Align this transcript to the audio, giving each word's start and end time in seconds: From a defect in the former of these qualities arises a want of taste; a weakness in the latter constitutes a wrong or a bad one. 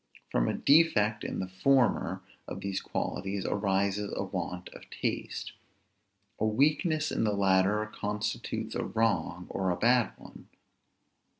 From 0.31 0.47
a 0.47 0.55
defect 0.55 1.23
in 1.23 1.37
the 1.41 1.47
former 1.47 2.23
of 2.47 2.61
these 2.61 2.81
qualities 2.81 3.45
arises 3.45 4.11
a 4.15 4.23
want 4.23 4.69
of 4.69 4.89
taste; 4.89 5.51
a 6.39 6.45
weakness 6.47 7.11
in 7.11 7.23
the 7.23 7.35
latter 7.35 7.85
constitutes 7.85 8.73
a 8.73 8.83
wrong 8.83 9.45
or 9.51 9.69
a 9.69 9.75
bad 9.77 10.13
one. 10.17 10.47